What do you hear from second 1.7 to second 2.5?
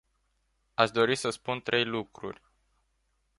lucruri.